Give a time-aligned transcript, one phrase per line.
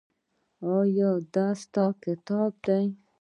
[0.71, 2.85] ایا دا ستا کتاب دی؟